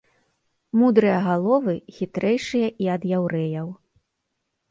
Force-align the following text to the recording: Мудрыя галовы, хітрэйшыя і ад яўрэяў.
Мудрыя 0.83 1.17
галовы, 1.25 1.75
хітрэйшыя 1.97 2.67
і 2.85 2.91
ад 2.95 3.01
яўрэяў. 3.17 3.67